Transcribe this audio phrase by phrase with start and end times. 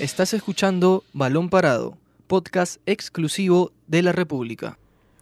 [0.00, 4.76] Estás escuchando Balón Parado, podcast exclusivo de la República.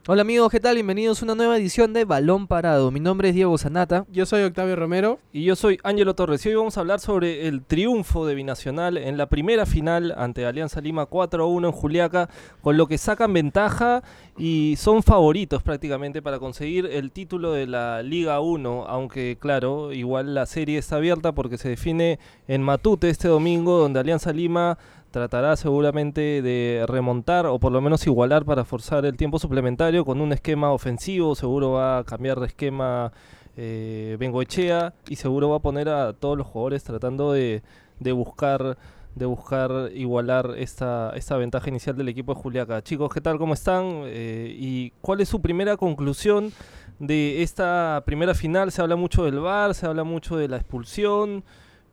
[0.09, 0.75] Hola amigos, ¿qué tal?
[0.75, 2.91] Bienvenidos a una nueva edición de Balón Parado.
[2.91, 4.05] Mi nombre es Diego Sanata.
[4.11, 5.21] Yo soy Octavio Romero.
[5.33, 6.45] Y yo soy Ángelo Torres.
[6.45, 10.45] Y hoy vamos a hablar sobre el triunfo de Binacional en la primera final ante
[10.45, 12.29] Alianza Lima 4-1 en Juliaca,
[12.63, 14.03] con lo que sacan ventaja
[14.37, 20.35] y son favoritos prácticamente para conseguir el título de la Liga 1, aunque claro, igual
[20.35, 24.79] la serie está abierta porque se define en Matute este domingo, donde Alianza Lima
[25.13, 30.21] tratará seguramente de remontar o por lo menos igualar para forzar el tiempo suplementario con
[30.21, 33.13] un esquema ofensivo, seguro va a cambiar de esquema
[33.57, 37.63] eh, Bengoechea y seguro va a poner a todos los jugadores tratando de,
[38.01, 38.77] de buscar
[39.15, 42.83] de buscar igualar esta, esta ventaja inicial del equipo de Juliaca.
[42.83, 43.37] Chicos, ¿qué tal?
[43.37, 44.05] ¿Cómo están?
[44.07, 46.51] Eh, ¿Y cuál es su primera conclusión
[46.99, 48.73] de esta primera final?
[48.73, 51.45] Se habla mucho del VAR, se habla mucho de la expulsión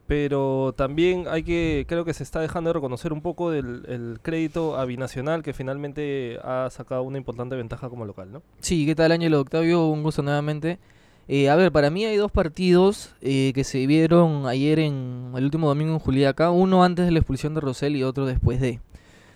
[0.09, 4.17] pero también hay que, creo que se está dejando de reconocer un poco del el
[4.23, 8.41] crédito a Binacional, que finalmente ha sacado una importante ventaja como local, ¿no?
[8.59, 9.85] Sí, ¿qué tal Ángelo Octavio?
[9.85, 10.79] Un gusto nuevamente.
[11.27, 15.43] Eh, a ver, para mí hay dos partidos eh, que se vieron ayer en el
[15.43, 18.79] último domingo en Juliaca, uno antes de la expulsión de Rosell y otro después de.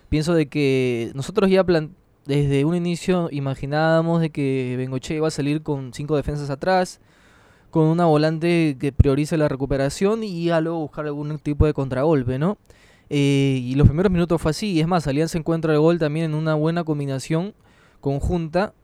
[0.08, 1.64] Pienso de que nosotros ya
[2.26, 7.00] desde un inicio imaginábamos de que Bengoche iba a salir con cinco defensas atrás,
[7.74, 12.38] con una volante que priorice la recuperación y ya luego buscar algún tipo de contragolpe,
[12.38, 12.56] ¿no?
[13.10, 16.26] Eh, y los primeros minutos fue así, y es más, Alianza encuentra el gol también
[16.26, 17.52] en una buena combinación
[18.00, 18.74] conjunta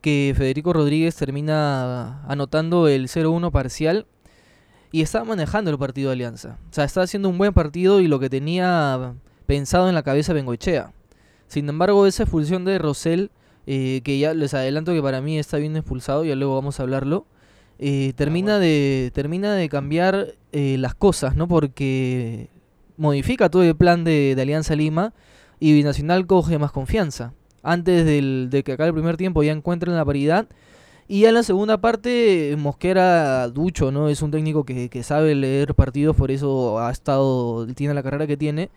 [0.00, 4.06] que Federico Rodríguez termina anotando el 0-1 parcial
[4.92, 6.56] y está manejando el partido de Alianza.
[6.70, 9.12] O sea, está haciendo un buen partido y lo que tenía
[9.44, 10.94] pensado en la cabeza Bengoechea.
[11.48, 13.30] Sin embargo, esa expulsión de Rosell,
[13.66, 16.84] eh, que ya les adelanto que para mí está bien expulsado, ya luego vamos a
[16.84, 17.26] hablarlo,
[17.78, 21.48] eh, termina, de, termina de cambiar eh, las cosas, ¿no?
[21.48, 22.48] Porque
[22.96, 25.14] modifica todo el plan de, Alianza Lima
[25.58, 27.32] y Binacional coge más confianza.
[27.62, 30.48] Antes del, de que acabe el primer tiempo ya encuentren la paridad.
[31.08, 34.08] Y en la segunda parte, Mosquera Ducho, ¿no?
[34.08, 38.26] Es un técnico que, que sabe leer partidos, por eso ha estado, tiene la carrera
[38.26, 38.70] que tiene.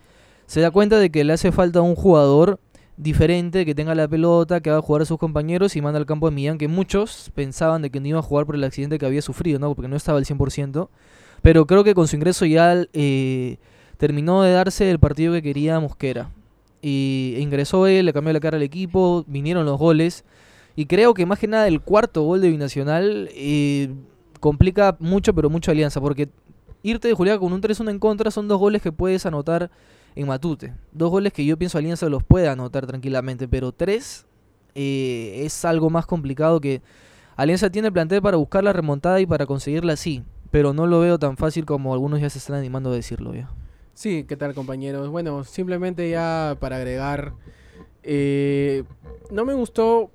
[0.48, 2.60] Se da cuenta de que le hace falta un jugador
[2.98, 6.30] diferente, que tenga la pelota, que haga jugar a sus compañeros y manda al campo
[6.30, 9.06] de Millán, que muchos pensaban de que no iba a jugar por el accidente que
[9.06, 9.74] había sufrido, ¿no?
[9.76, 10.90] Porque no estaba al 100%.
[11.42, 13.58] Pero creo que con su ingreso ya eh,
[13.98, 16.32] terminó de darse el partido que quería Mosquera.
[16.82, 20.24] Y ingresó él, le cambió la cara al equipo, vinieron los goles.
[20.76, 23.90] Y creo que más que nada el cuarto gol de Binacional eh,
[24.40, 26.00] complica mucho, pero mucho Alianza.
[26.02, 26.30] Porque
[26.84, 29.72] irte de Julián con un 3-1 en contra son dos goles que puedes anotar
[30.16, 30.74] en Matute.
[30.92, 34.26] Dos goles que yo pienso Alianza los puede anotar tranquilamente, pero tres
[34.74, 36.82] eh, es algo más complicado que
[37.36, 41.00] Alianza tiene el plantel para buscar la remontada y para conseguirla así, pero no lo
[41.00, 43.50] veo tan fácil como algunos ya se están animando a decirlo ya.
[43.94, 45.10] Sí, ¿qué tal compañeros?
[45.10, 47.34] Bueno, simplemente ya para agregar,
[48.04, 48.84] eh,
[49.32, 50.12] no me gustó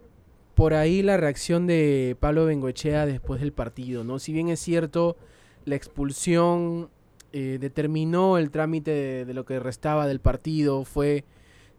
[0.54, 4.18] por ahí la reacción de Pablo Bengoechea después del partido, ¿no?
[4.18, 5.16] Si bien es cierto,
[5.64, 6.90] la expulsión
[7.32, 11.24] eh, determinó el trámite de, lo que restaba del partido, fue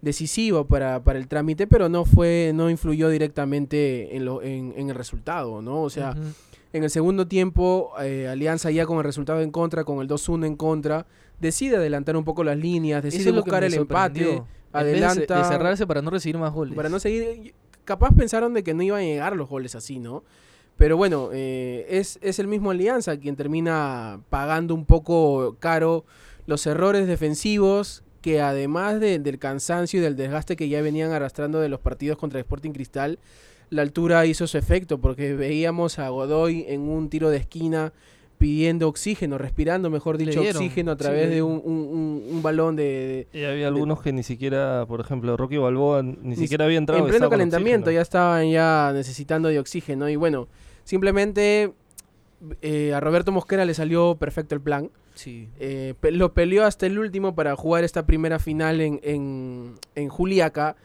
[0.01, 4.95] decisivo para, para, el trámite, pero no fue, no influyó directamente en, lo, en, el
[4.95, 5.83] resultado, ¿no?
[5.83, 6.15] O sea,
[6.73, 10.45] en el segundo tiempo, eh, Alianza ya con el resultado en contra, con el 2-1
[10.45, 11.05] en contra,
[11.39, 14.41] decide adelantar un poco las líneas, decide buscar el empate,
[14.71, 15.39] adelanta.
[15.39, 16.75] De, cerrarse para no recibir más goles.
[16.75, 17.53] Para no seguir.
[17.83, 20.23] Capaz pensaron de que no iban a llegar los goles así, ¿no?
[20.81, 26.05] Pero bueno, eh, es, es, el mismo Alianza quien termina pagando un poco caro
[26.47, 31.69] los errores defensivos que además del cansancio y del desgaste que ya venían arrastrando de
[31.69, 33.19] los partidos contra Sporting Cristal,
[33.69, 37.93] la altura hizo su efecto porque veíamos a Godoy en un tiro de esquina
[38.39, 43.67] pidiendo oxígeno, respirando, mejor dicho, oxígeno a través de un, un, balón de, Y había
[43.67, 47.03] algunos que ni siquiera, por ejemplo, Rocky Balboa ni, siquiera había entrado.
[47.03, 50.47] En pleno calentamiento ya estaban ya necesitando de oxígeno y bueno,
[50.83, 51.73] Simplemente
[52.61, 54.89] eh, a Roberto Mosquera le salió perfecto el plan.
[55.13, 55.49] Sí.
[55.59, 60.75] Eh, lo peleó hasta el último para jugar esta primera final en, en, en Juliaca.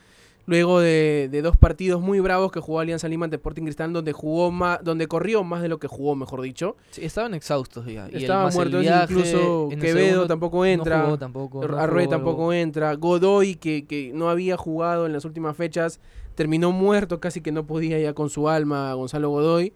[0.48, 4.52] Luego de, dos partidos muy bravos que jugó Alianza Lima ante Sporting Cristal, donde jugó
[4.52, 6.76] más, donde corrió más de lo que jugó, mejor dicho.
[6.92, 8.06] Sí, estaban exhaustos ya.
[8.06, 11.18] estaban muertos, incluso Quevedo tampoco entra.
[11.18, 12.94] tampoco, Arrué tampoco entra.
[12.94, 16.00] Godoy, que, que no había jugado en las últimas fechas,
[16.36, 19.72] terminó muerto, casi que no podía ya con su alma Gonzalo Godoy.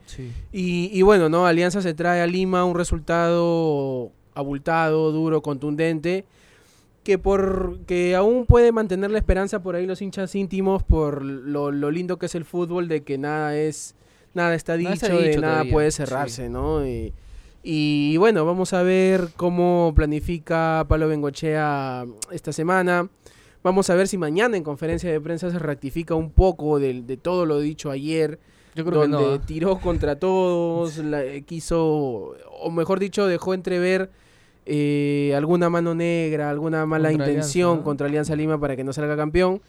[0.52, 1.46] Y, y, bueno, ¿no?
[1.46, 6.24] Alianza se trae a Lima un resultado abultado, duro, contundente,
[7.02, 11.72] que por que aún puede mantener la esperanza por ahí los hinchas íntimos por lo,
[11.90, 13.94] lindo que es el fútbol, de que nada es,
[14.34, 16.86] nada está dicho, nada de nada puede cerrarse, ¿no?
[16.86, 17.12] Y,
[17.62, 23.08] Y bueno, vamos a ver cómo planifica Pablo Bengochea esta semana.
[23.62, 27.16] Vamos a ver si mañana en conferencia de prensa se rectifica un poco de, de
[27.16, 28.38] todo lo dicho ayer.
[28.74, 29.34] Yo creo donde que no.
[29.34, 29.40] ¿eh?
[29.46, 34.10] tiró contra todos, la- eh, quiso, o mejor dicho, dejó entrever
[34.66, 37.84] eh, alguna mano negra, alguna mala Contra intención Alianza, ¿no?
[37.84, 39.60] contra Alianza Lima para que no salga campeón.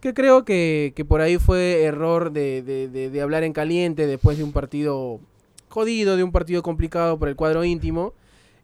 [0.00, 4.06] Que creo que, que por ahí fue error de, de- de- de hablar en caliente
[4.06, 5.20] después de un partido
[5.68, 8.12] jodido, de un partido complicado por el cuadro íntimo,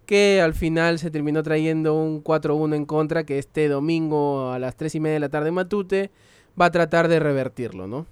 [0.07, 4.77] que al final se terminó trayendo un 4-1 en contra, que este domingo a las
[4.77, 6.11] 3 y media de la tarde en Matute
[6.59, 8.07] va a tratar de revertirlo, ¿no?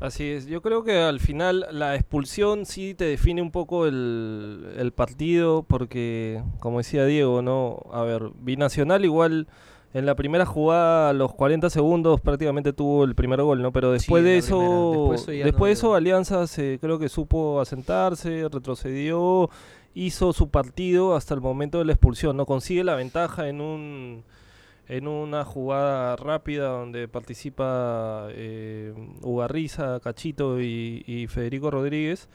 [0.00, 4.74] Así es, yo creo que al final la expulsión sí te define un poco el,
[4.76, 7.84] el partido, porque como decía Diego, ¿no?
[7.92, 9.46] A ver, Binacional igual
[9.94, 13.72] en la primera jugada, a los 40 segundos prácticamente tuvo el primer gol, ¿no?
[13.72, 15.44] Pero después de eso, primera.
[15.44, 15.94] después, de eso.
[15.94, 19.50] Alianza se, creo que supo asentarse, retrocedió,
[19.94, 22.46] hizo su partido hasta el momento de la expulsión, ¿no?
[22.46, 24.24] Consigue la ventaja en un
[24.88, 28.92] en una jugada rápida donde participa eh,
[29.22, 32.28] Ugarriza, Cachito y, y Federico Rodríguez.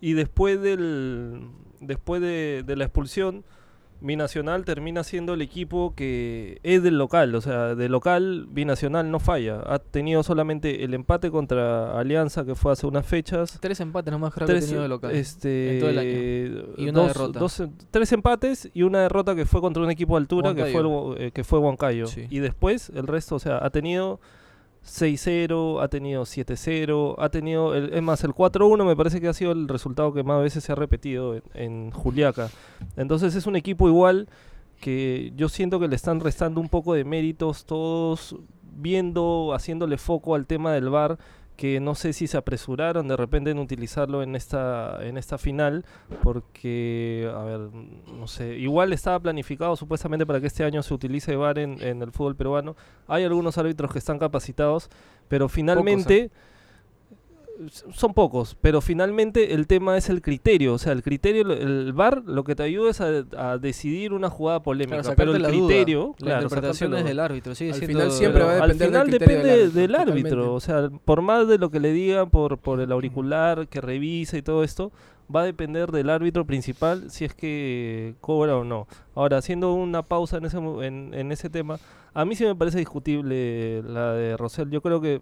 [0.00, 1.48] Y después del
[1.80, 3.44] después de, de la expulsión,
[4.00, 7.34] Binacional termina siendo el equipo que es del local.
[7.34, 9.62] O sea, de local, Binacional no falla.
[9.66, 13.58] Ha tenido solamente el empate contra Alianza, que fue hace unas fechas.
[13.60, 15.10] Tres empates nomás creo que ha Tres, tenido de local.
[15.12, 16.74] este, en todo el año.
[16.76, 17.38] Y una dos- derrota.
[17.38, 20.80] dos- tres empates y una derrota que fue contra un equipo de altura que fue,
[21.16, 22.06] el eh, que fue Huancayo.
[22.06, 22.26] Sí.
[22.30, 24.20] Y después el resto, o sea, ha tenido
[24.86, 29.32] 6-0, ha tenido 7-0, ha tenido, el- es más, el 4-1 me parece que ha
[29.32, 32.48] sido el resultado que más veces se ha repetido en, en Juliaca.
[32.96, 34.28] Entonces es un equipo igual
[34.80, 38.36] que yo siento que le están restando un poco de méritos todos
[38.78, 41.18] viendo, haciéndole foco al tema del VAR
[41.56, 45.84] que no sé si se apresuraron de repente en utilizarlo en esta en esta final
[46.22, 47.60] porque a ver
[48.18, 52.02] no sé igual estaba planificado supuestamente para que este año se utilice VAR en, en
[52.02, 52.76] el fútbol peruano.
[53.08, 54.90] Hay algunos árbitros que están capacitados
[55.28, 56.30] pero finalmente s-
[57.68, 62.22] son pocos, pero finalmente el tema es el criterio, o sea, el criterio, el VAR
[62.26, 65.48] lo que te ayuda es a, a decidir una jugada polémica, Claro, pero el la
[65.50, 65.66] duda.
[65.68, 67.54] criterio, La claro, interpretación sacarte es la del árbitro.
[67.54, 70.54] Sigue Al siendo final siempre va a al depender del final depende del del árbitro,
[70.54, 74.36] o sea, por más de lo que le digan por, por el auricular que revisa
[74.36, 74.92] y todo esto,
[75.34, 78.86] va a depender del árbitro principal si es que cobra o no.
[79.14, 81.78] Ahora, haciendo una pausa en ese, en, en ese tema,
[82.14, 84.70] a mí sí me parece discutible la de Rosell.
[84.70, 85.20] Yo creo que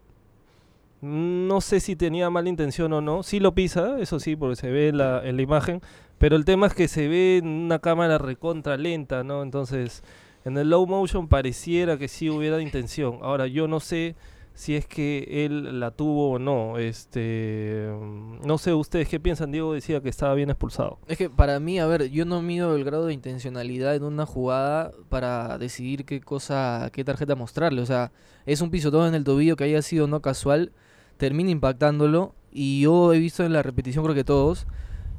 [1.05, 3.23] no sé si tenía mala intención o no.
[3.23, 5.81] Sí lo pisa, eso sí, porque se ve la, en la imagen.
[6.19, 9.43] Pero el tema es que se ve en una cámara recontra lenta, ¿no?
[9.43, 10.03] Entonces,
[10.45, 13.19] en el low motion pareciera que sí hubiera intención.
[13.23, 14.17] Ahora, yo no sé
[14.55, 16.79] si es que él la tuvo o no.
[16.79, 19.51] Este, mm, no sé ustedes qué piensan.
[19.51, 20.99] Diego decía que estaba bien expulsado.
[21.09, 24.27] Es que para mí, a ver, yo no mido el grado de intencionalidad en una
[24.27, 27.83] jugada para decidir qué cosa, qué tarjeta mostrarle.
[27.83, 28.13] O sea,
[28.47, 30.73] es un pisotón en el tobillo que haya sido no casual,
[31.17, 32.35] termina impactándolo.
[32.53, 34.67] Y yo he visto en la repetición, creo que todos.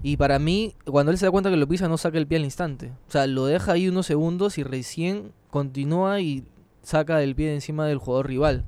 [0.03, 2.37] Y para mí, cuando él se da cuenta que lo pisa, no saca el pie
[2.37, 2.91] al instante.
[3.07, 6.43] O sea, lo deja ahí unos segundos y recién continúa y
[6.83, 8.65] saca el pie de encima del jugador rival.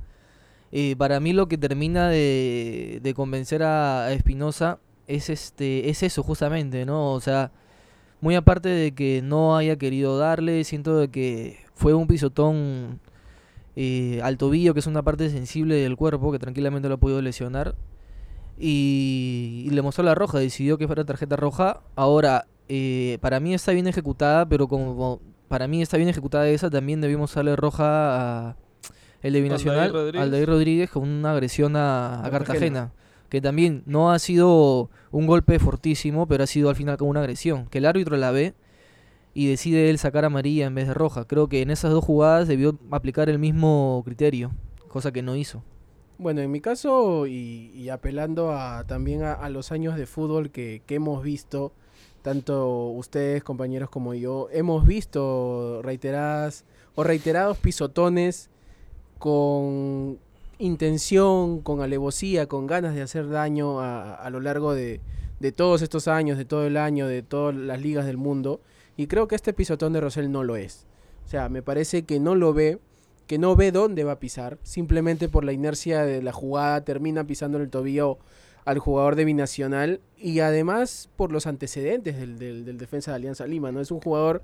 [0.71, 6.23] Eh, para mí lo que termina de, de convencer a Espinosa es este es eso
[6.23, 7.13] justamente, ¿no?
[7.13, 7.51] O sea,
[8.19, 12.99] muy aparte de que no haya querido darle, siento de que fue un pisotón
[13.79, 17.21] eh, al tobillo, que es una parte sensible del cuerpo, que tranquilamente lo ha podido
[17.21, 17.75] lesionar.
[18.57, 21.81] Y, y le mostró la roja, decidió que fuera tarjeta roja.
[21.95, 26.71] Ahora, eh, para mí está bien ejecutada, pero como para mí está bien ejecutada esa,
[26.71, 28.55] también debimos darle roja a
[29.21, 30.21] el de Binacional, Rodríguez.
[30.23, 32.39] al David Rodríguez, con una agresión a, a Cartagena.
[32.39, 32.91] Cartagena.
[33.29, 37.19] Que también no ha sido un golpe fortísimo, pero ha sido al final como una
[37.19, 37.67] agresión.
[37.67, 38.55] Que el árbitro la ve
[39.37, 41.25] y decide él sacar amarilla en vez de roja.
[41.25, 44.49] Creo que en esas dos jugadas debió aplicar el mismo criterio,
[44.87, 45.61] cosa que no hizo.
[46.17, 50.81] Bueno, en mi caso, y, apelando a, también a, a los años de fútbol que,
[50.87, 51.71] que hemos visto,
[52.23, 56.65] tanto ustedes, compañeros, como yo, hemos visto reiteradas
[56.95, 58.49] o reiterados pisotones
[59.19, 60.17] con
[60.57, 64.99] intención, con alevosía, con ganas de hacer daño a, a lo largo de,
[65.39, 68.61] de todos estos años, de todo el año, de todas las ligas del mundo.
[68.97, 70.85] Y creo que este pisotón de Rosell no lo es.
[71.25, 72.79] O sea, me parece que no lo ve,
[73.27, 77.25] que no ve dónde va a pisar, simplemente por la inercia de la jugada termina
[77.25, 78.17] pisando en el tobillo
[78.65, 83.45] al jugador de Binacional y además por los antecedentes del, del- del defensa de Alianza
[83.47, 83.79] Lima, ¿no?
[83.79, 84.41] Es un jugador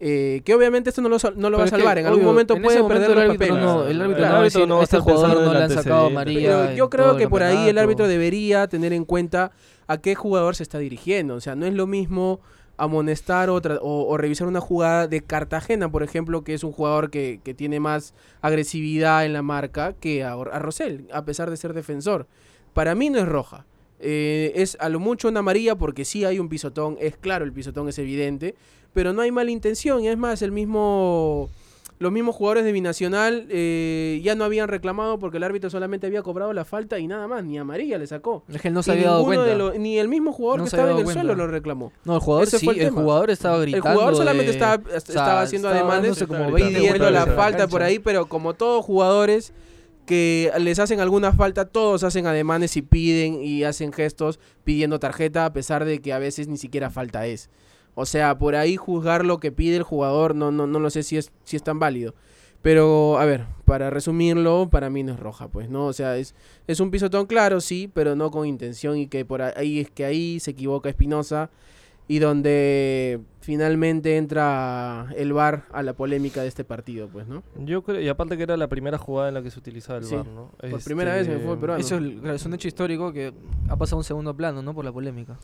[0.00, 2.54] eh, que obviamente esto no lo, no lo va a salvar, en algún obvio, momento
[2.54, 3.64] en puede perder el los árbitro papeles.
[3.64, 5.64] no, el árbitro Claro, no decir, no va a "A este pensando jugador no le
[5.64, 6.12] han sacado antecedente".
[6.12, 6.60] amarilla.
[6.66, 7.80] Pero yo creo que por ahí el campeonato".
[7.82, 9.50] árbitro debería tener en cuenta
[9.88, 11.34] a qué jugador se está dirigiendo.
[11.34, 12.40] O sea, no es lo mismo
[12.78, 17.40] amonestar o, o revisar una jugada de Cartagena, por ejemplo, que es un jugador que,
[17.44, 21.74] que tiene más agresividad en la marca que a, a Rosell, a pesar de ser
[21.74, 22.26] defensor.
[22.72, 23.66] Para mí no es roja.
[24.00, 27.52] Eh, es a lo mucho una amarilla porque sí hay un pisotón, es claro, el
[27.52, 28.54] pisotón es evidente,
[28.92, 30.04] pero no hay mala intención.
[30.04, 31.50] Es más, el mismo,
[31.98, 36.22] los mismos jugadores de Binacional eh, ya no habían reclamado porque el árbitro solamente había
[36.22, 38.44] cobrado la falta y nada más, ni amarilla le sacó.
[38.48, 39.78] Es que él no Y se había dado cuenta.
[39.78, 41.92] ni el mismo jugador No que estaba en el suelo lo reclamó.
[42.04, 43.90] No, el jugador Ese sí, fue el jugador estaba El gritando.
[43.90, 46.94] jugador solamente de- estaba, o sea, estaba haciendo estaba ademanes dándose como Estaba 20 gritando.
[46.98, 49.52] pidiendo la falta por ahí, pero como todos jugadores
[50.06, 55.44] que les hacen alguna falta, todos hacen ademanes y piden y hacen gestos pidiendo tarjeta,
[55.44, 57.50] a pesar de que a veces ni siquiera falta es.
[57.98, 61.02] O sea, por ahí juzgar lo que pide el jugador, no, no, no lo sé
[61.02, 62.14] si es, si es tan válido.
[62.62, 65.86] Pero, a ver, para resumirlo, para mí no es roja, pues, ¿no?
[65.86, 66.34] O sea, es,
[66.66, 70.04] es un pisotón claro, sí, pero no con intención y que por ahí es que
[70.04, 71.50] ahí se equivoca Espinosa
[72.08, 77.42] y donde finalmente entra el VAR a la polémica de este partido, pues, ¿no?
[77.64, 80.04] Yo creo, y aparte que era la primera jugada en la que se utilizaba el
[80.04, 80.50] Sí, VAR, ¿no?
[80.70, 81.80] por primera vez en el fútbol peruano.
[81.80, 83.32] Eso es un hecho histórico que
[83.68, 84.74] ha pasado a un segundo plano, ¿no?
[84.74, 85.36] Por la polémica.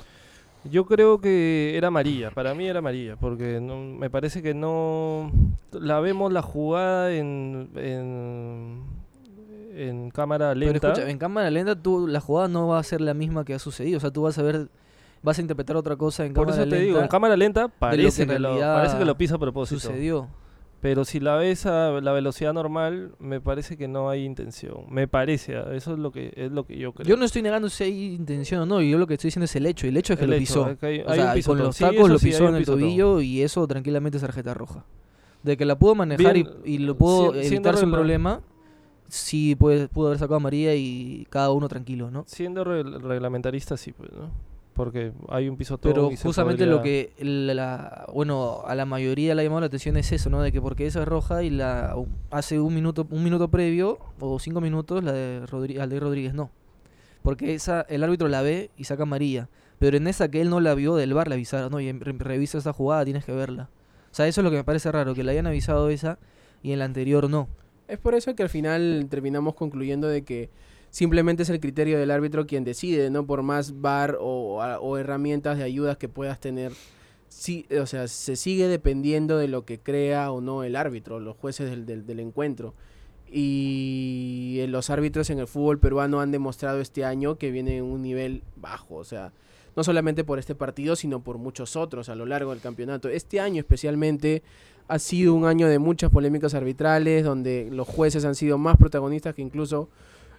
[0.70, 5.30] Yo creo que era amarilla, para mí era amarilla, porque no, me parece que no
[5.72, 8.82] la vemos la jugada en, en,
[9.76, 10.88] en cámara Pero lenta.
[10.92, 13.58] escucha, en cámara lenta tú, la jugada no va a ser la misma que ha
[13.58, 13.98] sucedido.
[13.98, 14.68] O sea, tú vas a ver,
[15.22, 16.86] vas a interpretar otra cosa en Por cámara eso te lenta.
[16.86, 19.80] digo, en cámara lenta parece que que, lo, parece que lo pisa a propósito.
[19.80, 20.28] sucedió.
[20.84, 24.84] Pero si la ves a la velocidad normal, me parece que no hay intención.
[24.90, 27.08] Me parece, ah, eso es lo que es lo que yo creo.
[27.08, 29.56] Yo no estoy negando si hay intención o no, yo lo que estoy diciendo es
[29.56, 29.86] el hecho.
[29.86, 30.68] Y el hecho es que El lo hecho, pisó.
[30.68, 33.40] es que hay- O hay sea, con los tacos lo pisó en el tobillo y
[33.40, 34.84] eso tranquilamente es tarjeta roja.
[35.42, 38.42] De que la pudo manejar Bien, y, y lo pudo si- evitar sin problema,
[39.08, 42.24] sí puede, pudo haber sacado a María y cada uno tranquilo, ¿no?
[42.26, 44.30] Siendo regl- reglamentarista, sí, pues, ¿no?
[44.74, 45.92] Porque hay un pisotón.
[45.92, 49.66] Pero y justamente lo que la, la- bueno a la mayoría le ha llamado la
[49.66, 50.42] atención es eso, ¿no?
[50.42, 51.94] De que porque esa es roja y la
[52.30, 55.42] hace un minuto un minuto previo o cinco minutos la de
[55.80, 56.50] Aldair Rodríguez no,
[57.22, 60.58] porque esa el árbitro la ve y saca amarilla, pero en esa que él no
[60.60, 63.70] la vio del bar le avisaron, no, y re- revisa esta jugada tienes que verla,
[64.10, 66.18] o sea eso es lo que me parece raro que le hayan avisado esa
[66.64, 67.48] y en la anterior no.
[67.86, 70.50] Es por eso que al final terminamos concluyendo de que
[70.94, 73.74] simplemente es el criterio del árbitro quien decide, no por más
[74.62, 76.70] a- o herramientas de ayudas que puedas tener.
[77.28, 81.36] Sí, o sea, se sigue dependiendo de lo que crea o no el árbitro, los
[81.36, 82.74] jueces del, del- del encuentro.
[83.28, 87.84] Y eh, los árbitros en el fútbol peruano han demostrado este año que viene en
[87.84, 89.32] un nivel bajo, o sea,
[89.74, 93.08] no solamente por este partido, sino por muchos otros a lo largo del campeonato.
[93.08, 94.44] Este año especialmente
[94.86, 99.34] ha sido un año de muchas polémicas arbitrales, donde los jueces han sido más protagonistas
[99.34, 99.88] que incluso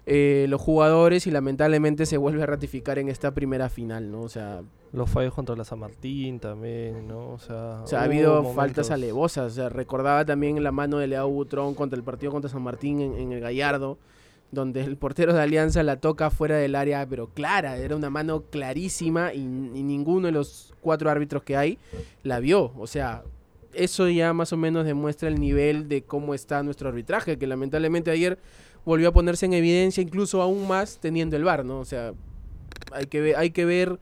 [0.07, 4.21] eh, los jugadores y lamentablemente se vuelve a ratificar en esta primera final, ¿no?
[4.21, 4.62] O sea,
[4.93, 7.31] Los fallos contra la San Martín también, ¿no?
[7.31, 9.51] O sea, o sea, ha habido momentos- faltas alevosas.
[9.51, 13.01] O sea, recordaba también la mano de Leao Butrón contra el partido contra San Martín
[13.01, 13.97] en, en el Gallardo,
[14.51, 18.43] donde el portero de Alianza la toca fuera del área, pero clara, era una mano
[18.50, 21.77] clarísima y, y ninguno de los cuatro árbitros que hay
[22.24, 22.71] la vio.
[22.77, 23.24] O sea,
[23.74, 28.12] eso ya más o menos demuestra el nivel de cómo está nuestro arbitraje, que lamentablemente
[28.12, 28.38] ayer
[28.85, 31.79] volvió a ponerse en evidencia, incluso aún más teniendo el VAR, ¿no?
[31.79, 32.13] O sea,
[32.91, 33.99] hay que ver, hay que ver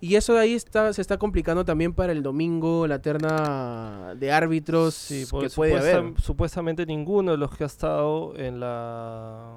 [0.00, 4.30] y eso de ahí está, se está complicando también para el domingo, la terna de
[4.30, 6.20] árbitros Sí, que porque puede supuesta- haber.
[6.20, 9.56] supuestamente ninguno de los que ha estado en la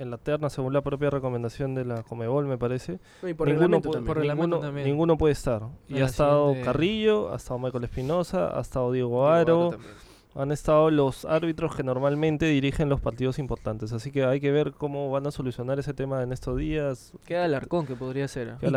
[0.00, 3.48] en la terna, según la propia recomendación de la Comebol, me parece, No, y por
[3.48, 4.06] ninguno, reglamento pu- también.
[4.06, 4.86] por reglamento ninguno, también.
[4.86, 5.62] ninguno puede estar.
[5.88, 9.92] Y ha estado siguiente- Carrillo, ha estado Michael Espinosa, ha estado Diego Diego Aro, también.
[10.40, 13.92] Han estado los árbitros que normalmente dirigen los partidos importantes.
[13.92, 17.12] Así que hay que ver cómo van a solucionar ese tema en estos días.
[17.26, 18.54] Queda el arcón que podría ser.
[18.60, 18.70] Que Y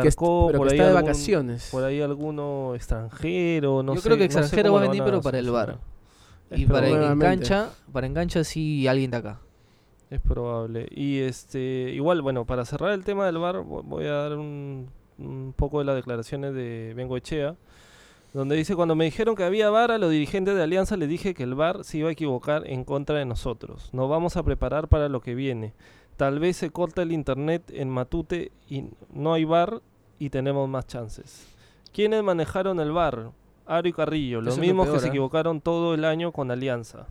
[0.52, 1.68] que por que ahí está de vacaciones.
[1.70, 4.08] Por ahí alguno extranjero, no Yo sé.
[4.08, 5.46] creo que no sé extranjero va a venir, pero para el.
[6.50, 6.88] Es Y para probable.
[6.90, 7.26] en Nuevamente.
[7.48, 9.40] cancha, para en cancha sí alguien de acá.
[10.10, 10.88] Es probable.
[10.90, 14.90] Y este, igual, bueno, para cerrar el tema del VAR, vo- voy a dar un,
[15.18, 17.54] un poco de las declaraciones de Bengoechea,
[18.32, 21.34] donde dice, cuando me dijeron que había VAR a los dirigentes de Alianza, les dije
[21.34, 23.90] que el VAR se iba a equivocar en contra de nosotros.
[23.92, 25.74] Nos vamos a preparar para lo que viene.
[26.16, 29.82] Tal vez se corta el internet en Matute y no hay VAR
[30.18, 31.46] y tenemos más chances.
[31.92, 33.32] ¿Quiénes manejaron el VAR?
[33.66, 35.08] Aro y Carrillo, los lo mismos que se ¿eh?
[35.10, 37.06] equivocaron todo el año con Alianza.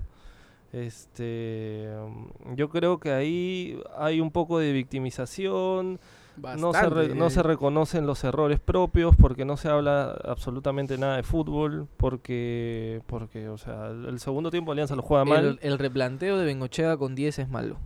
[0.74, 6.00] Este, mm, yo creo que ahí hay un poco de victimización,
[6.38, 10.98] no se, re- Bastante, no se reconocen los errores propios porque no se habla absolutamente
[10.98, 15.60] nada de fútbol, porque, porque o sea, el, segundo tiempo Alianza lo juega mal.
[15.62, 17.78] El, el replanteo de Bengochea con 10 es malo.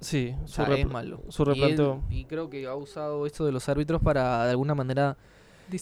[0.00, 1.20] sí, O su, sea, es malo.
[1.28, 2.02] su Y él- replanteo.
[2.10, 5.16] Y, creo que ha usado esto de los árbitros para de alguna manera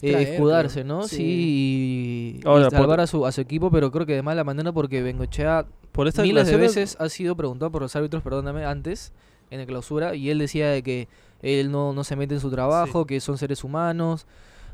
[0.01, 0.83] eh, escudarse.
[0.83, 1.03] ¿no?
[1.03, 1.15] Sí.
[1.17, 4.21] Sí, y, y Ahora, por- salvar a su, a su equipo, pero creo que de
[4.23, 8.21] mala manera porque Bengochea Por estas miles de veces ha sido preguntado por los árbitros,
[8.23, 9.11] perdóname, antes,
[9.49, 11.07] en la clausura, y él decía de que
[11.41, 14.25] él no, no se mete en su trabajo, que son seres humanos.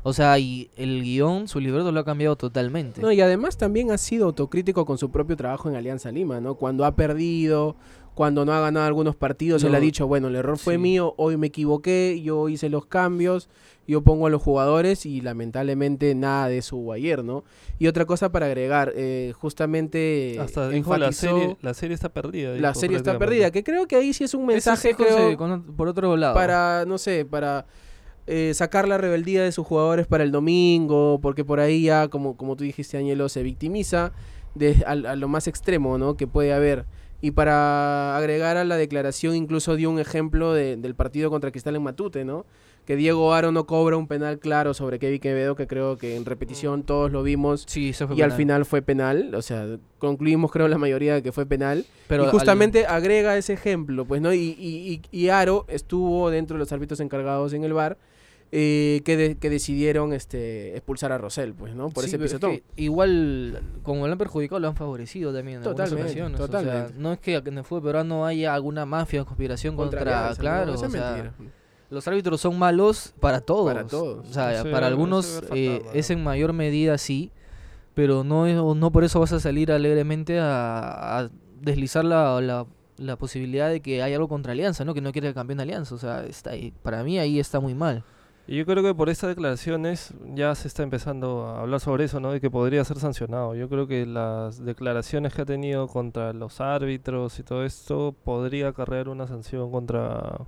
[0.06, 3.00] O sea, y el guion, su libreto lo ha cambiado totalmente.
[3.00, 6.56] No, y además también ha sido autocrítico con su propio trabajo en Alianza Lima, ¿no?
[6.56, 7.74] Cuando ha perdido,
[8.14, 10.78] cuando no ha ganado algunos partidos, él No, ha dicho, bueno, el error fue sí.
[10.80, 13.48] mío, hoy me equivoqué, yo hice los cambios,
[13.88, 17.44] yo pongo a los jugadores y lamentablemente nada de eso hubo ayer, ¿no?
[17.78, 22.50] Y otra cosa para agregar, eh, justamente Hasta dijo la serie, la serie está perdida.
[22.52, 25.14] la dijo serie está perdida, que creo que ahí sí es un mensaje, sí, José,
[25.14, 26.34] creo, con- por otro lado.
[26.34, 27.66] para, no sé, para
[28.26, 32.36] eh, sacar la rebeldía de sus jugadores para el domingo, porque por ahí ya, como,
[32.36, 34.12] como tú dijiste, Añelo, se victimiza
[34.54, 36.16] de, a, a lo más extremo, ¿no?
[36.16, 36.86] Que puede haber.
[37.24, 41.74] Y para agregar a la declaración, incluso dio un ejemplo de- del partido contra Cristal
[41.76, 42.44] en Matute, ¿no?
[42.84, 46.26] Que Diego Aro no cobra un penal claro sobre Kevin Quevedo, que creo que en
[46.26, 47.64] repetición todos lo vimos.
[47.66, 51.22] Sí, eso fue Y al final fue penal, o sea, concluimos creo la mayoría de
[51.22, 51.86] que fue penal.
[52.08, 54.34] Pero y al- justamente agrega ese ejemplo, pues, ¿no?
[54.34, 57.96] Y, y, y- y Aro estuvo dentro de los árbitros encargados en el bar
[58.50, 61.88] que, de- que decidieron este, expulsar a Rosell, pues, ¿no?
[61.90, 62.52] Por Sí, ese es pisotón.
[62.52, 66.40] que igual, como lo han perjudicado, lo han favorecido también en algunas Totalmente, ocasiones.
[66.40, 66.94] o sea, totalmente.
[66.98, 70.38] no es que en el fútbol peruano haya alguna mafia o conspiración contra, Alianza, ¿no?
[70.38, 71.34] claro, Eso o es sea, mentira.
[71.90, 73.72] los árbitros son malos para todos.
[73.72, 74.28] Para todos.
[74.28, 76.16] O sea, Sí, para sí, algunos eh, es ¿no?
[76.16, 77.32] en mayor medida sí,
[77.94, 82.66] pero no, es- no por eso vas a salir alegremente a, a deslizar la, la,
[82.98, 84.94] la posibilidad de que hay algo contra Alianza, ¿no?
[84.94, 85.94] Que no quiere el campeón de Alianza.
[85.94, 88.04] O sea, está ahí- para mí ahí está muy mal.
[88.46, 92.20] Y yo creo que por estas declaraciones ya se está empezando a hablar sobre eso,
[92.20, 92.30] ¿no?
[92.32, 93.54] De que podría ser sancionado.
[93.54, 98.68] Yo creo que las declaraciones que ha tenido contra los árbitros y todo esto podría
[98.68, 100.40] acarrear una sanción contra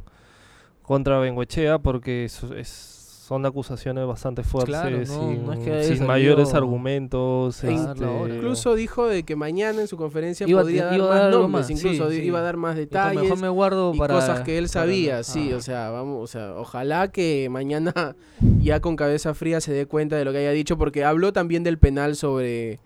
[0.83, 5.83] contra Bengoechea porque eso es- son acusaciones bastante fuertes, Claro, no, sin, no es que
[5.97, 7.65] sin mayores argumentos.
[7.65, 8.05] Este.
[8.29, 11.51] Incluso dijo de que mañana en su conferencia Iba a- podría dar iba más nombres,
[11.51, 12.27] más, incluso sí, di- sí.
[12.29, 15.23] iba a dar más detalles mejor me guardo y para cosas que él para- sabía,
[15.25, 15.57] sí, ah.
[15.57, 18.15] o sea, vamos, o sea, ojalá que mañana
[18.61, 21.65] ya con cabeza fría se dé cuenta de lo que haya dicho, porque habló también
[21.65, 22.79] del penal sobre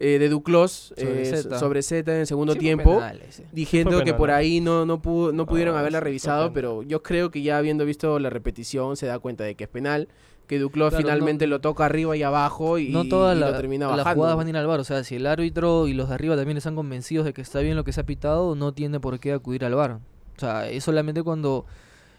[0.00, 1.58] eh, de Duclos Sobre eh, Zeta.
[1.58, 2.94] sobre Z en el segundo Sí, tiempo.
[2.96, 3.44] penal ese.
[3.52, 6.82] diciendo que por ahí no, no, pudo, no pudieron Ah, haberla sí fue revisado, pero
[6.82, 10.08] yo creo que ya habiendo visto la repetición se da cuenta de que es penal,
[10.46, 13.50] que Duclos Claro, finalmente no- lo toca arriba y abajo y, no todas y la-
[13.50, 14.80] lo termina las jugadas van a ir al bar.
[14.80, 17.60] O sea, si el árbitro y los de arriba también están convencidos de que está
[17.60, 19.98] bien lo que se ha pitado, no tiene por qué acudir al bar.
[20.36, 21.66] O sea, es solamente cuando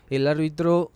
[0.10, 0.92] el árbitro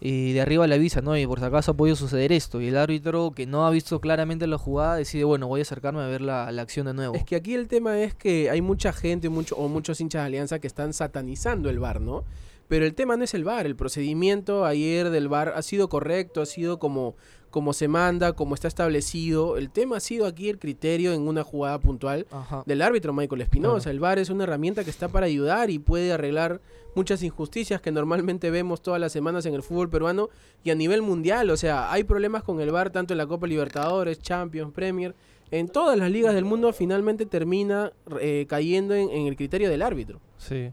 [0.00, 1.16] eh, de arriba le avisa, ¿no?
[1.16, 2.60] Y por si acaso ha podido suceder esto.
[2.60, 6.00] Y el árbitro que no ha visto claramente la jugada decide, bueno, voy a acercarme
[6.00, 7.14] a ver la, la acción de nuevo.
[7.14, 10.26] Es que aquí el tema es que hay mucha gente mucho, o muchos hinchas de
[10.26, 12.24] Alianza que están satanizando el VAR, ¿no?
[12.70, 16.40] Pero el tema no es el VAR, el procedimiento ayer del VAR ha sido correcto,
[16.40, 17.16] ha sido como,
[17.50, 19.56] como se manda, como está establecido.
[19.56, 22.62] El tema ha sido aquí el criterio en una jugada puntual Ajá.
[22.66, 23.84] del árbitro Michael Espinosa.
[23.84, 23.90] Claro.
[23.90, 26.60] El VAR es una herramienta que está para ayudar y puede arreglar
[26.94, 30.28] muchas injusticias que normalmente vemos todas las semanas en el fútbol peruano
[30.64, 31.50] y a nivel mundial.
[31.50, 35.14] O sea, hay problemas con el VAR tanto en la Copa Libertadores, Champions, Premier.
[35.52, 39.82] En todas las ligas del mundo finalmente termina eh, cayendo en, en el criterio del
[39.82, 40.20] árbitro.
[40.38, 40.70] Sí,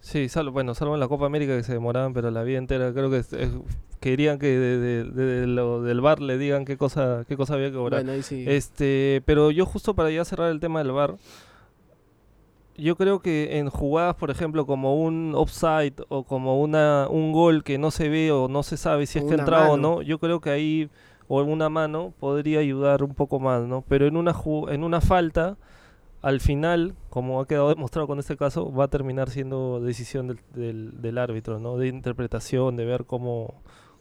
[0.00, 2.92] sí, salvo, bueno, salvo en la Copa América que se demoraban, pero la vida entera
[2.92, 3.50] creo que es- es-
[4.00, 7.54] querían que de, de- de- de lo del bar le digan qué cosa, qué cosa
[7.54, 8.00] había que cobrar.
[8.00, 8.44] Bueno, ahí sí.
[8.48, 11.16] Este, pero yo justo para ya cerrar el tema del VAR,
[12.76, 17.62] yo creo que en jugadas, por ejemplo, como un offside o como una un gol
[17.62, 20.02] que no se ve o no se sabe si es que ha entrado o no,
[20.02, 20.88] yo creo que ahí
[21.28, 23.84] o en una mano podría ayudar un poco más, ¿no?
[23.86, 25.56] Pero en una ju- en una falta
[26.22, 30.38] al final, como ha quedado demostrado con este caso, va a terminar siendo decisión del,
[30.54, 31.76] del, del árbitro, ¿no?
[31.78, 33.54] De interpretación, de ver cómo,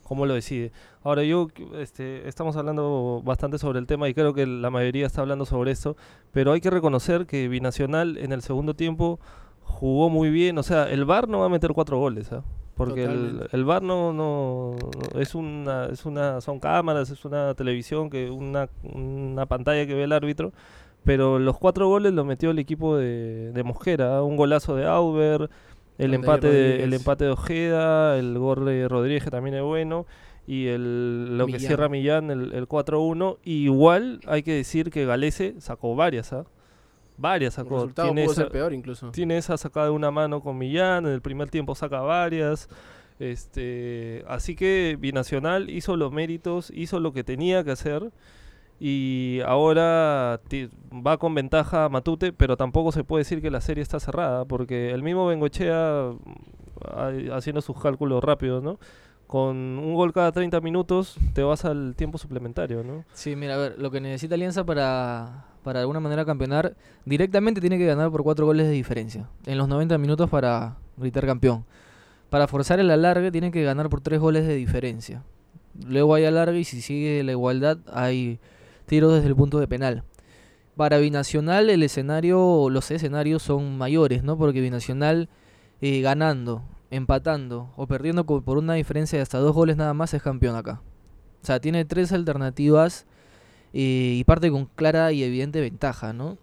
[0.03, 0.71] cómo lo decide.
[1.03, 5.21] Ahora yo, este, estamos hablando bastante sobre el tema y creo que la mayoría está
[5.21, 5.95] hablando sobre esto,
[6.33, 9.19] pero hay que reconocer que Binacional en el segundo tiempo
[9.63, 12.43] jugó muy bien, o sea, el VAR no va a meter cuatro goles, ¿ah?
[12.75, 14.75] Porque el, el VAR no, no,
[15.13, 19.93] no- es una, es una, son cámaras, es una televisión, que una, una pantalla que
[19.93, 20.53] ve el árbitro,
[21.09, 24.21] pero los cuatro goles los metió el equipo de, de Mosquera, ¿ah?
[24.21, 25.49] un golazo de Auber,
[25.97, 30.05] el empate de, el empate de Ojeda, el gol de Rodríguez que también es bueno
[30.45, 33.39] y el, lo que cierra Millán, el, el 4-1.
[33.43, 36.45] Y igual hay que decir que Galese sacó varias, ¿ah?
[37.17, 37.75] Varias el sacó.
[37.77, 39.09] resultado Tiene pudo esa, ser peor incluso.
[39.09, 42.69] tiene esa sacada de una mano con Millán, en el primer tiempo saca varias.
[43.17, 48.11] Este, así que Binacional hizo los méritos, hizo lo que tenía que hacer
[48.79, 50.39] y ahora
[51.05, 54.91] va con ventaja Matute, pero tampoco se puede decir que la serie está cerrada, porque
[54.91, 58.79] el mismo Bengochea, mm, ha- haciendo sus cálculos rápidos, ¿no?
[59.27, 63.05] con un gol cada 30 minutos te vas al tiempo suplementario, ¿no?
[63.13, 66.73] Sí, mira, a ver, lo que necesita Alianza para, para de alguna manera campeonar,
[67.05, 69.29] directamente tiene que ganar por cuatro goles de diferencia.
[69.45, 71.63] En los 90 minutos para gritar campeón.
[72.31, 75.21] Para forzar el alargue tiene que ganar por tres goles de diferencia.
[75.87, 78.39] Luego hay alargue y si sigue la igualdad hay
[78.89, 80.03] tiros desde el punto de penal.
[80.75, 84.37] Para Binacional el escenario, los escenarios son mayores, ¿no?
[84.37, 85.29] Porque Binacional
[85.81, 90.21] eh, ganando, empatando o perdiendo por una diferencia de hasta dos goles nada más es
[90.21, 90.81] campeón acá.
[91.41, 93.05] O sea, tiene tres alternativas
[93.73, 96.31] eh, y parte con clara y evidente ventaja, ¿no?
[96.31, 96.37] O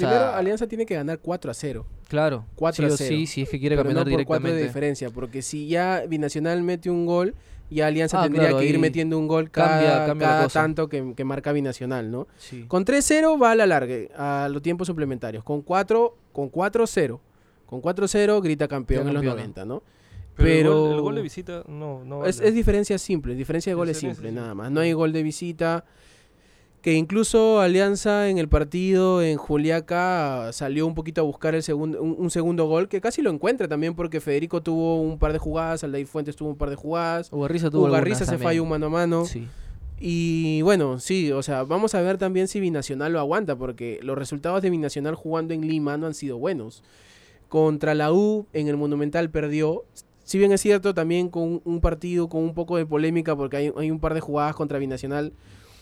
[0.00, 1.84] sea, Primero, Alianza tiene que ganar 4 a 0.
[2.08, 3.08] Claro, 4 sí a o 0.
[3.08, 4.68] sí, si es que quiere pero campeonar no por 4 de directamente.
[4.68, 7.34] diferencia, porque si ya Binacional mete un gol,
[7.72, 10.88] ya Alianza Ah, tendría claro, que ir metiendo un gol cambia- cada, cambia cada tanto
[10.88, 12.28] que, que marca Binacional, ¿no?
[12.38, 12.64] Sí.
[12.68, 15.42] Con 3-0 va a la largue, a los tiempos suplementarios.
[15.44, 17.20] Con 4, con 4-0.
[17.66, 19.34] Con 4-0 grita campeón en los campeona.
[19.40, 19.82] 90, ¿no?
[20.34, 22.48] Pero, el, Pero- gol, el gol de visita no, no Es, vale.
[22.48, 24.32] es diferencia simple, diferencia de goles simple.
[24.32, 24.70] nada más.
[24.70, 25.84] No hay gol de visita.
[26.82, 32.02] Que incluso Alianza en el partido en Juliaca salió un poquito a buscar el segundo,
[32.02, 35.38] un, un segundo gol, que casi lo encuentra también porque Federico tuvo un par de
[35.38, 38.86] jugadas, Aldair Fuentes tuvo un par de jugadas, Ugarriza tuvo Ugarriza se falló un mano
[38.86, 39.24] a mano.
[39.24, 39.46] Sí.
[40.04, 44.18] Y bueno, sí, o sea, vamos a ver también si Binacional lo aguanta, porque los
[44.18, 46.82] resultados de Binacional jugando en Lima no han sido buenos.
[47.48, 49.84] Contra la U en el Monumental perdió.
[50.24, 53.72] Si bien es cierto, también con un partido con un poco de polémica, porque hay,
[53.76, 55.32] hay un par de jugadas contra Binacional.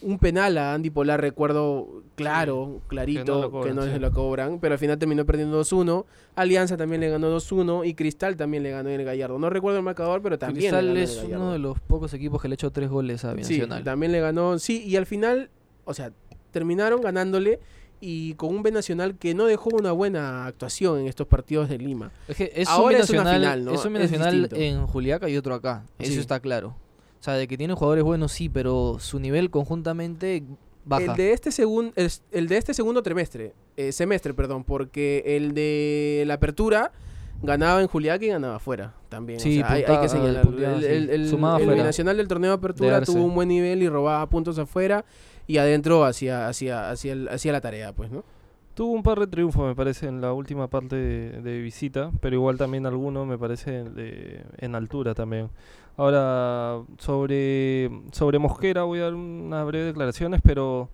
[0.03, 3.91] Un penal a Andy Polar, recuerdo claro, clarito, lo cobran, que no sí.
[3.93, 6.05] se lo cobran, pero al final terminó perdiendo 2-1.
[6.37, 9.39] Alianza también le ganó 2-1 y Cristal también le ganó en el Gallardo.
[9.39, 10.73] No recuerdo el marcador, pero también.
[10.75, 12.71] le Cristal ganó en el es uno de los pocos equipos que le ha hecho
[12.71, 13.85] tres goles a Sí, Binacional.
[13.85, 14.59] también le ganó.
[14.59, 15.51] Sí, y al final,
[15.85, 16.13] o sea,
[16.51, 17.61] terminaron ganándole
[18.01, 21.77] y con un B Nacional que no dejó una buena actuación en estos partidos de
[21.77, 22.11] Lima.
[22.29, 23.75] Es que es Ahora un es una binacional, final, ¿no?
[23.75, 24.57] es un Es binacional distinto.
[24.65, 25.85] en Juliaca y otro acá.
[25.99, 26.19] Eso Sí.
[26.19, 26.75] está claro.
[27.21, 30.43] O sea, de que tiene jugadores buenos sí, pero su nivel conjuntamente
[30.85, 31.05] baja.
[31.13, 31.93] El de este segundo
[32.33, 36.93] el de este segundo trimestre, eh, semestre, perdón, porque el de la apertura
[37.43, 39.39] ganaba en Juliaca y ganaba afuera también.
[39.39, 40.51] O Sí, hay, que ah, señalarlo.
[40.51, 43.83] punteaba, El, el, el- el binacional del torneo de apertura De tuvo un buen nivel
[43.83, 45.05] y robaba puntos afuera
[45.47, 48.25] y adentro hacía, hacía, hacía, el- hacía la tarea, pues, ¿no?
[48.81, 52.57] Tuvo un par de triunfos, me parece, en la última parte de, visita, pero igual
[52.57, 53.85] también alguno me parece
[54.57, 55.51] en altura también.
[55.99, 60.89] Ahora, sobre, sobre Mosquera voy a dar unas breves declaraciones, pero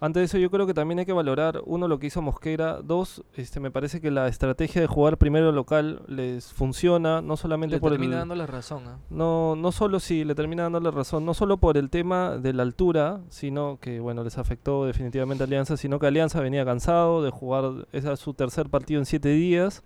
[0.00, 2.80] antes de eso yo creo que también hay que valorar, uno, lo que hizo Mosquera,
[2.82, 7.76] dos, este, me parece que la estrategia de jugar primero local les funciona, no solamente
[7.76, 8.18] Le por termina el...
[8.20, 8.82] dando la razón.
[8.86, 8.98] ¿ah?
[9.10, 12.52] No, no solo si le termina dando la razón, no solo por el tema de
[12.52, 17.22] la altura, sino que bueno, les afectó definitivamente a Alianza, sino que Alianza venía cansado
[17.22, 19.82] de jugar, ese es su tercer partido en siete días.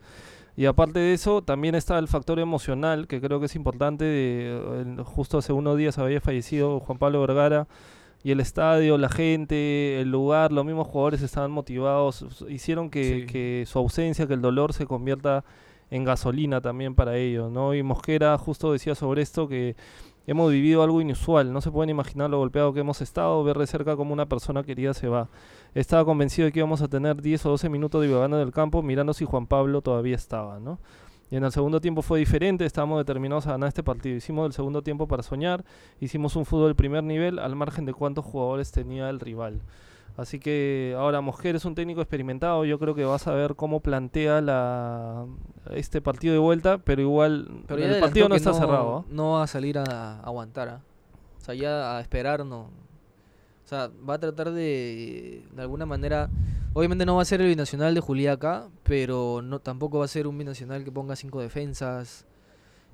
[0.57, 4.05] Y aparte de eso, también está el factor emocional, que creo que es importante.
[4.05, 7.69] de- el- justo hace unos días había fallecido Juan Pablo Vergara.
[8.25, 12.27] Y el estadio, la gente, el lugar, los mismos jugadores estaban motivados.
[12.49, 13.27] Hicieron que, Sí.
[13.27, 15.45] que su ausencia, que el dolor se convierta
[15.91, 17.75] en gasolina también para ellos, ¿no?
[17.75, 19.75] Y Mosquera justo decía sobre esto que
[20.27, 23.67] hemos vivido algo inusual, no se pueden imaginar lo golpeado que hemos estado, ver de
[23.67, 25.29] cerca como una persona querida se va.
[25.75, 28.83] Estaba convencido de que íbamos a tener 10 o 12 minutos divagando en el campo
[28.83, 30.79] mirando si Juan Pablo todavía estaba, ¿no?
[31.31, 34.17] Y en el segundo tiempo fue diferente, estábamos determinados a ganar este partido.
[34.17, 35.65] Hicimos el segundo tiempo para soñar,
[36.01, 39.61] hicimos un fútbol de primer nivel al margen de cuántos jugadores tenía el rival.
[40.17, 43.81] Así que ahora Mosquera es un técnico experimentado, yo creo que vas a ver cómo
[43.81, 45.27] plantea la,
[45.71, 48.97] este partido de vuelta, pero igual Pero el partido no está cerrado.
[48.97, 49.05] ¿ah?
[49.11, 50.69] No va a salir a, a aguantar.
[50.69, 50.81] ¿ah?
[51.37, 52.69] O sea, ya a esperar no.
[53.69, 56.31] O sea, va a tratar de, de alguna manera.
[56.73, 60.27] Obviamente no va a ser el binacional de Juliaca, pero no tampoco va a ser
[60.27, 62.25] un binacional que ponga cinco defensas.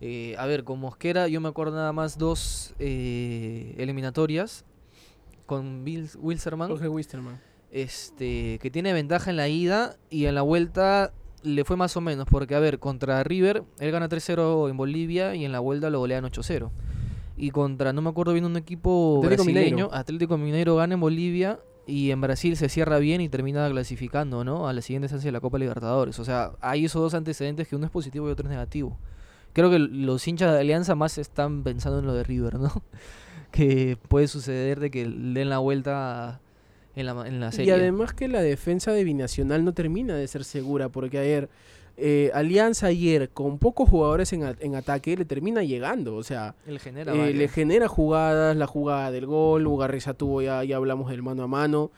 [0.01, 4.65] Eh, a ver, con Mosquera, yo me acuerdo nada más dos eh, eliminatorias
[5.47, 7.39] con Bils- Wilserman Jorge Wisterman.
[7.71, 11.13] este, que tiene ventaja en la ida y en la vuelta
[11.45, 15.37] le fue más o menos, porque a ver, contra River, él gana 3-0 en Bolivia
[15.37, 16.71] y en la vuelta lo golean 8-0.
[17.37, 19.95] Y contra, no me acuerdo bien, un equipo Atlético brasileño, Mineiro.
[19.95, 24.69] Atlético Mineiro gana en Bolivia y en Brasil se cierra bien y termina clasificando, ¿no?
[24.69, 26.19] A la siguiente instancia de la Copa Libertadores.
[26.19, 28.97] O sea, hay esos dos antecedentes que uno es positivo y otro es negativo.
[29.53, 32.71] Creo que los hinchas de Alianza más están pensando en lo de River, ¿no?
[33.51, 36.41] que puede suceder de que den la vuelta
[36.97, 37.73] en la, en la Y serie.
[37.73, 41.49] además que la defensa de Binacional no termina de ser segura, porque ayer
[41.97, 46.55] eh, Alianza ayer con pocos jugadores en, a- en ataque le termina llegando, o sea,
[46.67, 51.11] Él genera eh, le genera jugadas, la jugada del gol, Ugarriza tuvo ya, ya hablamos
[51.11, 51.91] del mano a mano.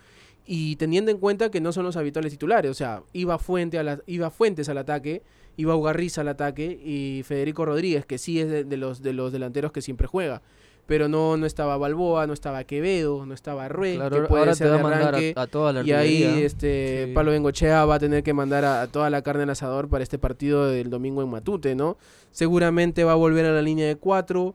[0.48, 3.82] y teniendo en cuenta que no son los habituales titulares, o sea, iba, Fuente a
[3.82, 5.22] la, iba Fuentes al ataque,
[5.56, 9.32] iba Ugarriza al ataque y Federico Rodríguez, que sí es de, de los, de los
[9.32, 10.42] delanteros que siempre juega.
[10.86, 14.54] Pero no, no estaba Balboa, no estaba Quevedo, no estaba Rue, Claro, que puede ahora
[14.54, 17.12] ser te va de a mandar a, a toda la Y ahí este Sí.
[17.12, 20.04] Pablo Bengochea va a tener que mandar a, a toda la carne al asador para
[20.04, 21.96] este partido del domingo en Matute, ¿no?
[22.30, 24.54] Seguramente va a volver a la línea de cuatro,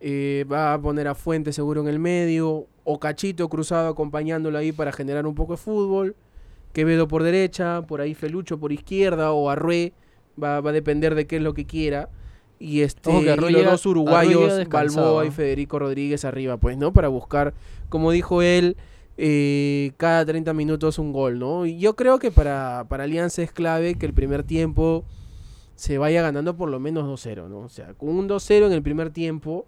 [0.00, 4.72] eh, va a poner a Fuente seguro en el medio, o Cachito cruzado acompañándolo ahí
[4.72, 6.16] para generar un poco de fútbol,
[6.72, 9.92] Quevedo por derecha, por ahí Felucho por izquierda, o Arrué,
[10.42, 12.08] va, va a depender de qué es lo que quiera.
[12.62, 15.30] Y, este, Ojo que y Arrué los dos uruguayos, Balboa y.
[15.30, 16.92] Federico Rodríguez arriba, pues, ¿no?
[16.92, 17.54] Para buscar,
[17.88, 18.76] como dijo él,
[19.16, 21.66] eh, cada 30 minutos un gol, ¿no?
[21.66, 25.04] Y yo creo que para, para Alianza es clave que el primer tiempo
[25.74, 27.58] se vaya ganando por lo menos 2-0, ¿no?
[27.60, 29.66] O sea, con un 2-0 en el primer tiempo,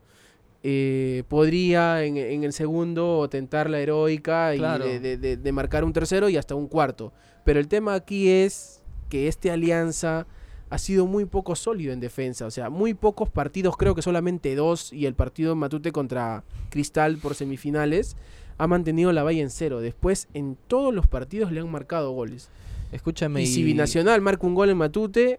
[0.62, 4.84] eh, podría en, en el segundo tentar la heroica y Claro.
[4.84, 7.12] de, de- de- de marcar un tercero y hasta un cuarto.
[7.44, 10.26] Pero el tema aquí es que este Alianza
[10.74, 12.46] ha sido muy poco sólido en defensa.
[12.46, 17.18] O sea, muy pocos partidos, creo que solamente dos, y el partido Matute contra Cristal
[17.18, 18.16] por semifinales,
[18.58, 19.80] ha mantenido la valla en cero.
[19.80, 22.50] Después, en todos los partidos le han marcado goles.
[22.90, 23.42] Escúchame.
[23.42, 25.38] Y si Binacional marca un gol en Matute,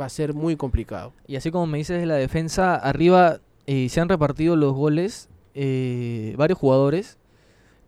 [0.00, 1.12] va a ser muy complicado.
[1.26, 5.28] Y así como me dices de la defensa, arriba eh, se han repartido los goles
[5.54, 7.18] eh, varios jugadores,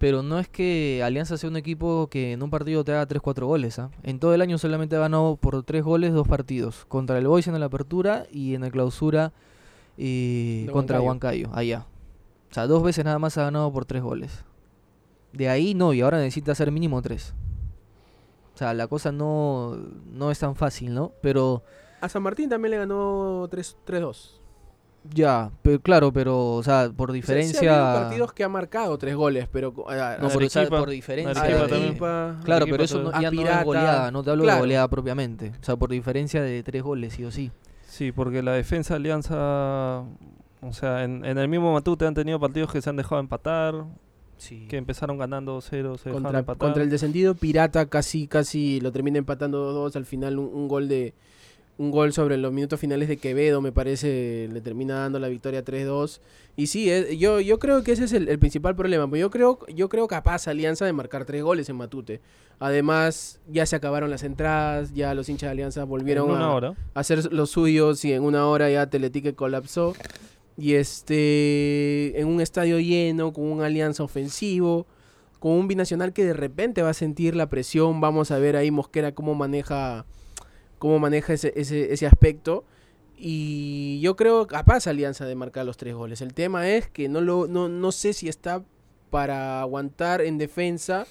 [0.03, 3.47] pero no es que Alianza sea un equipo que en un partido te haga 3-4
[3.47, 3.79] goles.
[3.79, 3.89] ¿ah?
[4.03, 7.47] En todo el año solamente ha ganado por 3 goles dos partidos, contra el Boys
[7.47, 9.33] en la apertura y en la clausura
[9.97, 11.51] eh, contra Huancayo.
[11.53, 11.87] Allá.
[12.51, 14.45] O sea, dos veces nada más ha ganado por 3 goles.
[15.33, 17.35] De ahí no, y ahora necesita hacer mínimo 3.
[18.57, 19.77] O sea, la cosa no,
[20.13, 21.13] no es tan fácil, ¿no?
[21.23, 21.63] Pero...
[22.01, 24.42] A San Martín también le ganó 3 3-2.
[25.13, 27.91] Ya, pero claro, pero, o sea, por sea, sí ha diferencia.
[27.91, 29.75] habido partidos que ha marcado 3 goles, pero...
[29.89, 30.31] a- no, a- por,
[30.63, 30.79] Arequipa.
[30.79, 31.43] por diferencia.
[31.43, 31.83] Arequipa de- también.
[31.89, 34.57] Arequipa, Claro, pero eso no- ya A no es goleada, no te hablo claro.
[34.57, 35.53] de goleada propiamente.
[35.61, 37.51] O sea, por diferencia de tres goles, sí o sí.
[37.87, 39.37] Sí, porque la defensa de Alianza,
[40.61, 43.85] o sea, en, en el mismo Matute han tenido partidos que se han dejado empatar,
[44.39, 44.67] Sí.
[44.69, 46.59] que empezaron ganando 0, se contra, empatar.
[46.59, 50.89] contra el descendido Pirata casi casi lo termina empatando 2-2 al final un, un gol
[50.89, 51.15] de
[51.79, 55.65] un gol sobre los minutos finales de Quevedo me parece le termina dando la victoria
[55.65, 56.21] 3-2
[56.55, 59.31] y sí eh, yo yo creo que ese es el, el principal problema pues yo
[59.31, 62.21] creo yo creo capaz Alianza de marcar tres goles en Matute
[62.61, 67.51] además ya se acabaron las entradas ya los hinchas de Alianza volvieron a hacer los
[67.51, 69.95] suyos y en una hora ya Teletique colapsó.
[70.57, 74.87] Y este, en un estadio lleno, con un alianza ofensivo,
[75.39, 78.01] con un binacional que de repente va a sentir la presión.
[78.01, 80.05] Vamos a ver ahí Mosquera cómo maneja,
[80.83, 82.65] cómo maneja ese, ese, ese aspecto.
[83.17, 86.21] Y yo creo capaz Alianza de marcar los tres goles.
[86.23, 88.65] El tema es que no, lo, no, no sé si está
[89.09, 91.07] para aguantar en defensa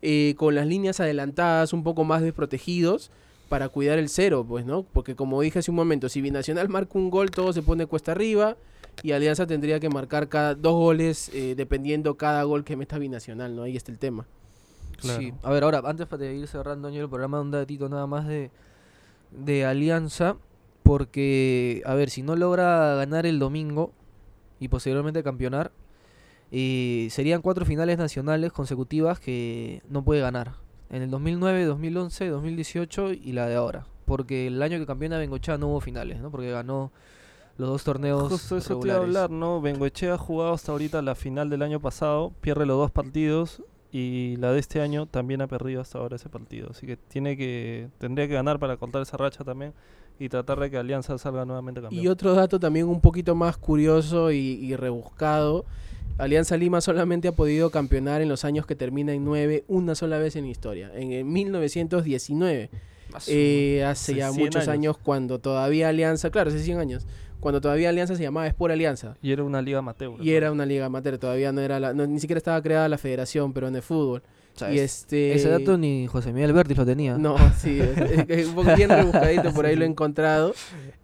[0.00, 3.10] eh, con las líneas adelantadas un poco más desprotegidos
[3.50, 4.84] para cuidar el cero, pues, ¿no?
[4.84, 8.12] Porque como dije hace un momento, si Binacional marca un gol, todo se pone cuesta
[8.12, 8.56] arriba
[9.02, 13.54] y Alianza tendría que marcar cada dos goles eh, dependiendo cada gol que meta Binacional,
[13.54, 13.64] ¿no?
[13.64, 14.26] Ahí está el tema.
[14.96, 15.20] Claro.
[15.20, 15.34] Sí.
[15.42, 18.50] A ver, ahora, antes de ir cerrando el programa, un datito nada más de,
[19.30, 20.36] de Alianza.
[20.82, 23.92] Porque, a ver, si no logra ganar el domingo
[24.58, 25.72] y posteriormente campeonar,
[26.50, 30.54] eh, serían cuatro finales nacionales consecutivas que no puede ganar.
[30.90, 33.86] En el 2009, 2011, 2018 y la de ahora.
[34.04, 36.30] Porque el año que campeona Bengochea no hubo finales, ¿no?
[36.32, 36.90] Porque ganó
[37.56, 39.60] los dos torneos Justo eso te iba a hablar, ¿no?
[39.60, 44.36] Bengoechea ha jugado hasta ahorita la final del año pasado, pierde los dos partidos y
[44.36, 46.68] la de este año también ha perdido hasta ahora ese partido.
[46.70, 49.72] Así que tiene que tendría que ganar para cortar esa racha también
[50.18, 52.02] y tratar de que Alianza salga nuevamente campeón.
[52.02, 55.64] Y otro dato también un poquito más curioso y, y rebuscado.
[56.18, 60.18] Alianza Lima solamente ha podido campeonar en los años que termina en 9 una sola
[60.18, 62.70] vez en la historia, en el 1919.
[63.26, 64.68] Eh, hace Hace ya 100 muchos años.
[64.68, 67.06] años cuando todavía Alianza, claro, hace 100 años,
[67.40, 69.16] cuando todavía Alianza se llamaba Sport Alianza.
[69.22, 70.12] Y era una liga amateur.
[70.20, 72.98] Y era una liga amateur, todavía no era la, no, ni siquiera estaba creada la
[72.98, 74.22] Federación Peruana de Fútbol.
[74.54, 77.16] O sea, y es- este Ese dato ni José Miguel Bertis lo tenía.
[77.16, 80.54] no, sí, es, es- es un poco bien rebuscadito, por ahí lo he encontrado.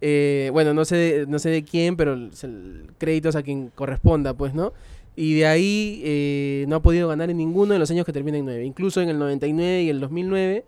[0.01, 3.69] Eh, bueno, no sé, de, no sé de quién, pero el- el- créditos a quien
[3.73, 4.73] corresponda, pues, ¿no?
[5.15, 8.37] Y de ahí eh, no ha podido ganar en ninguno de los años que termina
[8.37, 8.63] en 9.
[8.65, 10.63] Incluso en el 99 y el 2009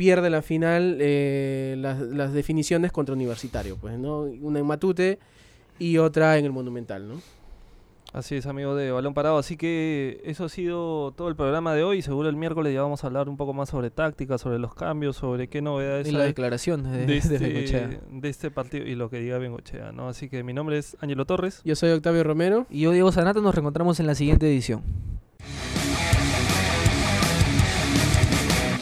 [0.00, 4.20] pierde la final eh, las, las definiciones contra Universitario, pues, ¿no?
[4.20, 5.18] Una en Matute
[5.78, 7.20] y otra en el Monumental, ¿no?
[8.14, 9.36] Así es, amigo de Balón Parado.
[9.36, 12.00] Así que eso ha sido todo el programa de hoy.
[12.00, 15.16] Seguro el miércoles ya vamos a hablar un poco más sobre táctica, sobre los cambios,
[15.16, 18.00] sobre qué novedades Y la hay declaración de, de, de este, Bengochea.
[18.10, 20.08] de este partido y lo que diga Bengochea, ¿no?
[20.08, 21.60] Así que mi nombre es Ángelo Torres.
[21.62, 22.66] Yo soy Octavio Romero.
[22.70, 24.82] Y yo, Diego Sanata, nos reencontramos en la siguiente edición.